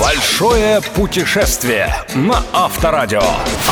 [0.00, 3.22] Большое путешествие на Авторадио.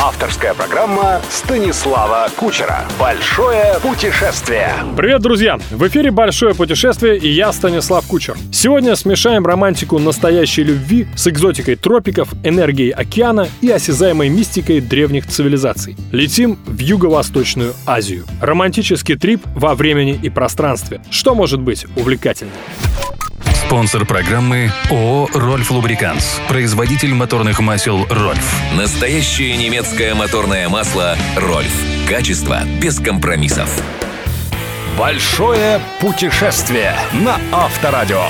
[0.01, 2.85] Авторская программа Станислава Кучера.
[2.99, 4.73] Большое путешествие.
[4.97, 5.57] Привет, друзья!
[5.71, 8.35] В эфире «Большое путешествие» и я, Станислав Кучер.
[8.51, 15.95] Сегодня смешаем романтику настоящей любви с экзотикой тропиков, энергией океана и осязаемой мистикой древних цивилизаций.
[16.11, 18.25] Летим в Юго-Восточную Азию.
[18.41, 21.01] Романтический трип во времени и пространстве.
[21.11, 22.53] Что может быть увлекательнее?
[23.73, 26.39] Спонсор программы ООО «Рольф Лубриканс».
[26.47, 28.53] Производитель моторных масел «Рольф».
[28.77, 31.73] Настоящее немецкое моторное масло «Рольф».
[32.07, 33.67] Качество без компромиссов.
[34.95, 38.25] Большое путешествие на Авторадио.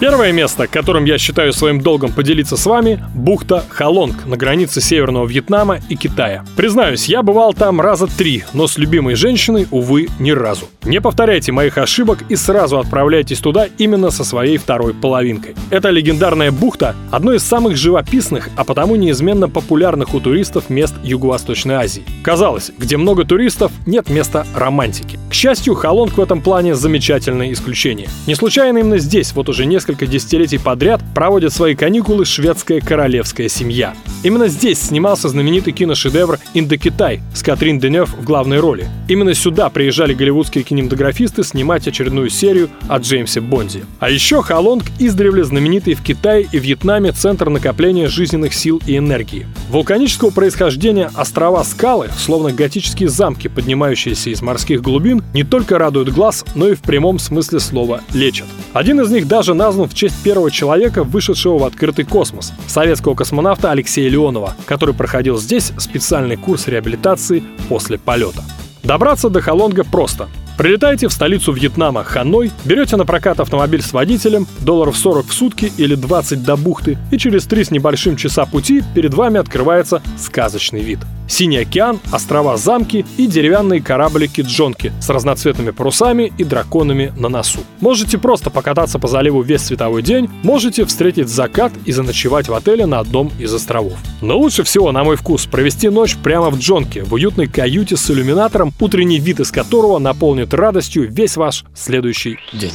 [0.00, 5.26] Первое место, которым я считаю своим долгом поделиться с вами– бухта Халонг на границе Северного
[5.26, 6.44] Вьетнама и Китая.
[6.56, 10.66] Признаюсь, я бывал там раза три, но с любимой женщиной, увы, ни разу.
[10.84, 15.56] Не повторяйте моих ошибок и сразу отправляйтесь туда именно со своей второй половинкой.
[15.70, 21.74] Эта легендарная бухта– одно из самых живописных, а потому неизменно популярных у туристов мест Юго-Восточной
[21.74, 22.04] Азии.
[22.22, 25.18] Казалось, где много туристов, нет места романтики.
[25.28, 28.08] К счастью, Халонг в этом плане замечательное исключение.
[28.28, 33.48] Не случайно именно здесь вот уже несколько несколько десятилетий подряд проводит свои каникулы шведская королевская
[33.48, 33.94] семья.
[34.22, 38.86] Именно здесь снимался знаменитый киношедевр «Индокитай» с Катрин Денев в главной роли.
[39.08, 43.84] Именно сюда приезжали голливудские кинематографисты снимать очередную серию о Джеймсе Бонде.
[43.98, 49.46] А еще Халонг издревле знаменитый в Китае и Вьетнаме центр накопления жизненных сил и энергии.
[49.70, 56.44] Вулканического происхождения острова Скалы, словно готические замки, поднимающиеся из морских глубин, не только радуют глаз,
[56.54, 58.46] но и в прямом смысле слова лечат.
[58.74, 63.14] Один из них даже назван назван в честь первого человека, вышедшего в открытый космос, советского
[63.14, 68.42] космонавта Алексея Леонова, который проходил здесь специальный курс реабилитации после полета.
[68.82, 70.28] Добраться до Халонга просто.
[70.56, 75.72] Прилетайте в столицу Вьетнама, Ханой, берете на прокат автомобиль с водителем, долларов 40 в сутки
[75.76, 80.80] или 20 до бухты, и через 3 с небольшим часа пути перед вами открывается сказочный
[80.80, 80.98] вид.
[81.28, 87.60] Синий океан, острова-замки и деревянные кораблики-джонки с разноцветными парусами и драконами на носу.
[87.80, 92.86] Можете просто покататься по заливу весь световой день, можете встретить закат и заночевать в отеле
[92.86, 93.98] на одном из островов.
[94.22, 98.10] Но лучше всего, на мой вкус, провести ночь прямо в джонке, в уютной каюте с
[98.10, 102.72] иллюминатором, утренний вид из которого наполнит радостью весь ваш следующий день.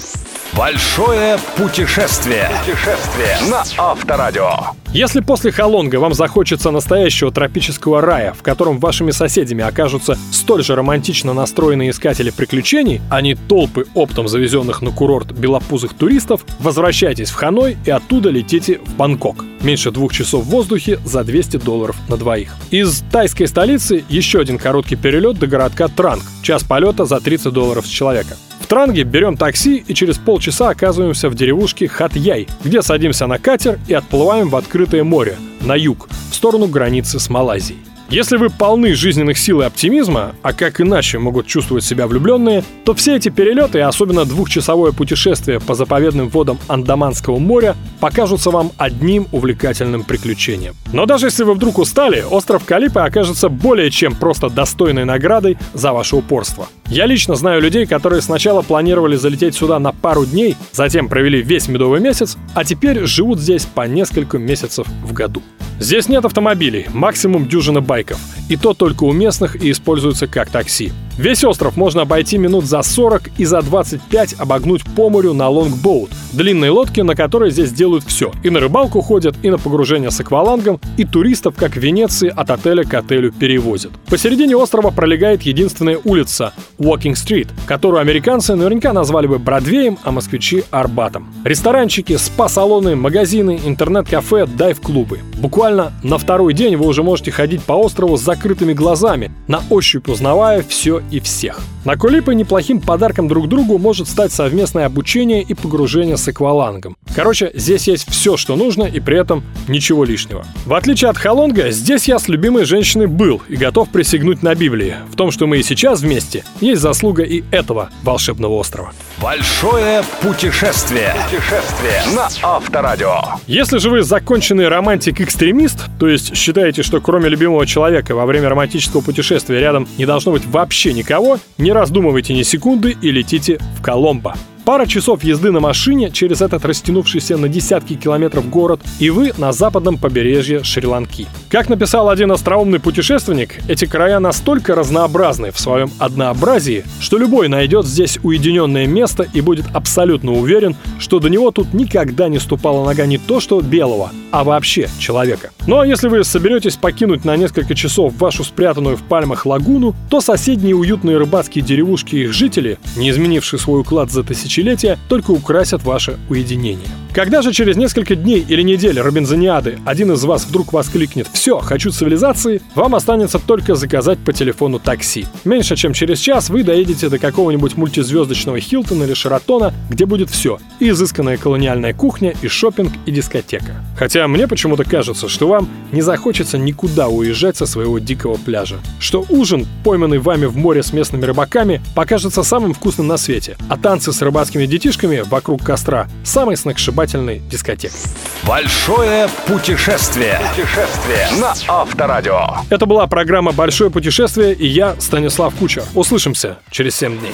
[0.55, 2.47] Большое путешествие.
[2.63, 4.49] Путешествие на Авторадио.
[4.93, 10.75] Если после Халонга вам захочется настоящего тропического рая, в котором вашими соседями окажутся столь же
[10.75, 17.35] романтично настроенные искатели приключений, а не толпы оптом завезенных на курорт белопузых туристов, возвращайтесь в
[17.35, 19.43] Ханой и оттуда летите в Бангкок.
[19.61, 22.53] Меньше двух часов в воздухе за 200 долларов на двоих.
[22.69, 26.21] Из тайской столицы еще один короткий перелет до городка Транг.
[26.43, 28.35] Час полета за 30 долларов с человека.
[28.63, 33.77] В Транге берем такси и через полчаса оказываемся в деревушке Хатьяй, где садимся на катер
[33.89, 37.81] и отплываем в открытое море, на юг, в сторону границы с Малайзией.
[38.09, 42.93] Если вы полны жизненных сил и оптимизма, а как иначе могут чувствовать себя влюбленные, то
[42.93, 50.03] все эти перелеты, особенно двухчасовое путешествие по заповедным водам Андаманского моря, покажутся вам одним увлекательным
[50.03, 50.75] приключением.
[50.91, 55.93] Но даже если вы вдруг устали, остров Калипы окажется более чем просто достойной наградой за
[55.93, 56.67] ваше упорство.
[56.87, 61.67] Я лично знаю людей, которые сначала планировали залететь сюда на пару дней, затем провели весь
[61.67, 65.41] медовый месяц, а теперь живут здесь по несколько месяцев в году.
[65.79, 68.19] Здесь нет автомобилей, максимум дюжина байков.
[68.49, 70.91] И то только у местных и используется как такси.
[71.17, 76.09] Весь остров можно обойти минут за 40 и за 25 обогнуть по морю на лонгбоут,
[76.33, 78.31] длинной лодке, на которой здесь делают все.
[78.43, 82.49] И на рыбалку ходят, и на погружение с аквалангом, и туристов, как в Венеции, от
[82.49, 83.91] отеля к отелю перевозят.
[84.09, 90.63] Посередине острова пролегает единственная улица– Walking Street, которую американцы наверняка назвали бы Бродвеем, а москвичи–
[90.71, 91.31] Арбатом.
[91.45, 95.19] Ресторанчики, спа-салоны, магазины, интернет-кафе, дайв-клубы.
[95.43, 100.07] Буквально на второй день вы уже можете ходить по острову с закрытыми глазами, на ощупь
[100.07, 101.59] узнавая все и всех.
[101.83, 106.95] На Кулипы неплохим подарком друг другу может стать совместное обучение и погружение с аквалангом.
[107.15, 110.45] Короче, здесь есть все, что нужно, и при этом ничего лишнего.
[110.65, 114.95] В отличие от Халонга, здесь я с любимой женщиной был и готов присягнуть на Библии.
[115.11, 118.93] В том, что мы и сейчас вместе, есть заслуга и этого волшебного острова.
[119.21, 121.13] Большое путешествие.
[121.25, 123.21] Путешествие на Авторадио.
[123.45, 129.01] Если же вы законченный романтик-экстремист, то есть считаете, что кроме любимого человека во время романтического
[129.01, 134.35] путешествия рядом не должно быть вообще никого, не раздумывайте ни секунды и летите в Коломбо.
[134.65, 139.51] Пара часов езды на машине через этот растянувшийся на десятки километров город, и вы на
[139.51, 141.27] западном побережье Шри-Ланки.
[141.49, 147.85] Как написал один остроумный путешественник, эти края настолько разнообразны в своем однообразии, что любой найдет
[147.85, 153.05] здесь уединенное место и будет абсолютно уверен, что до него тут никогда не ступала нога
[153.05, 155.51] не то что белого, а вообще человека.
[155.67, 160.21] Ну а если вы соберетесь покинуть на несколько часов вашу спрятанную в пальмах лагуну, то
[160.21, 165.83] соседние уютные рыбацкие деревушки и их жители, не изменившие свой уклад за тысячелетия, только украсят
[165.83, 167.02] ваше уединение.
[167.13, 171.91] Когда же через несколько дней или недель Робинзониады один из вас вдруг воскликнет «Все, хочу
[171.91, 175.27] цивилизации», вам останется только заказать по телефону такси.
[175.45, 180.57] Меньше чем через час вы доедете до какого-нибудь мультизвездочного Хилтона или Шаратона, где будет все–
[180.79, 183.75] изысканная колониальная кухня, и шопинг, и дискотека.
[183.95, 188.77] Хотя мне почему-то кажется, что вам не захочется никуда уезжать со своего дикого пляжа.
[188.99, 193.77] Что ужин, пойманный вами в море с местными рыбаками, покажется самым вкусным на свете, а
[193.77, 197.99] танцы с рыбацкими детишками вокруг костра– самой сногсшибательной сногсшибательной дискотекой.
[198.43, 200.39] Большое путешествие.
[200.55, 202.57] Путешествие на Авторадио.
[202.69, 205.83] Это была программа «Большое путешествие» и я, Станислав Кучер.
[205.93, 207.33] Услышимся через 7 дней.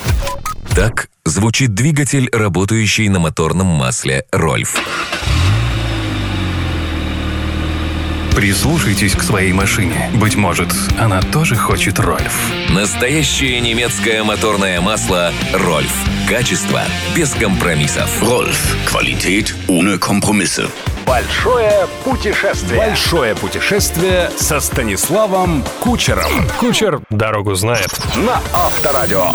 [0.75, 4.77] Так звучит двигатель, работающий на моторном масле «Рольф».
[8.39, 10.09] Прислушайтесь к своей машине.
[10.13, 12.53] Быть может, она тоже хочет Рольф.
[12.69, 15.93] Настоящее немецкое моторное масло «Рольф».
[16.29, 16.83] Качество
[17.13, 18.23] без компромиссов.
[18.23, 18.77] Рольф.
[18.89, 20.69] Qualität ohne Kompromisse.
[21.05, 22.77] Большое путешествие.
[22.77, 26.47] Большое путешествие со Станиславом Кучером.
[26.61, 27.89] Кучер дорогу знает.
[28.15, 29.33] На Авторадио.